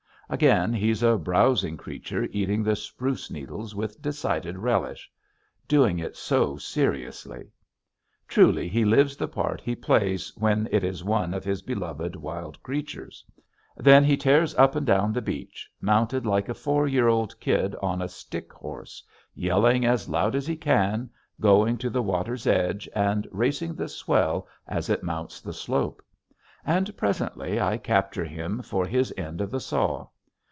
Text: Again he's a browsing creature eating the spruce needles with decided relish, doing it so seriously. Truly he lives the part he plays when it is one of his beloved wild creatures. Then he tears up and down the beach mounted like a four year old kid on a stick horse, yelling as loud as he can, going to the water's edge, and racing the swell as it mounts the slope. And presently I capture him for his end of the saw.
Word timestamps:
Again 0.33 0.71
he's 0.73 1.03
a 1.03 1.17
browsing 1.17 1.75
creature 1.75 2.23
eating 2.31 2.63
the 2.63 2.77
spruce 2.77 3.29
needles 3.29 3.75
with 3.75 4.01
decided 4.01 4.57
relish, 4.57 5.11
doing 5.67 5.99
it 5.99 6.15
so 6.15 6.55
seriously. 6.55 7.51
Truly 8.29 8.69
he 8.69 8.85
lives 8.85 9.17
the 9.17 9.27
part 9.27 9.59
he 9.59 9.75
plays 9.75 10.31
when 10.37 10.69
it 10.71 10.85
is 10.85 11.03
one 11.03 11.33
of 11.33 11.43
his 11.43 11.61
beloved 11.61 12.15
wild 12.15 12.63
creatures. 12.63 13.25
Then 13.75 14.05
he 14.05 14.15
tears 14.15 14.55
up 14.55 14.73
and 14.73 14.85
down 14.85 15.11
the 15.11 15.21
beach 15.21 15.69
mounted 15.81 16.25
like 16.25 16.47
a 16.47 16.53
four 16.53 16.87
year 16.87 17.09
old 17.09 17.37
kid 17.41 17.75
on 17.81 18.01
a 18.01 18.07
stick 18.07 18.53
horse, 18.53 19.03
yelling 19.35 19.83
as 19.85 20.07
loud 20.07 20.33
as 20.33 20.47
he 20.47 20.55
can, 20.55 21.09
going 21.41 21.77
to 21.79 21.89
the 21.89 22.01
water's 22.01 22.47
edge, 22.47 22.87
and 22.95 23.27
racing 23.33 23.75
the 23.75 23.89
swell 23.89 24.47
as 24.65 24.89
it 24.89 25.03
mounts 25.03 25.41
the 25.41 25.51
slope. 25.51 26.01
And 26.65 26.95
presently 26.95 27.59
I 27.59 27.75
capture 27.77 28.23
him 28.23 28.61
for 28.61 28.85
his 28.87 29.13
end 29.17 29.41
of 29.41 29.51
the 29.51 29.59
saw. 29.59 30.07